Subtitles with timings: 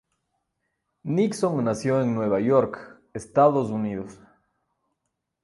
[1.03, 4.17] Nixon nació en Nueva York, Estados Unidos.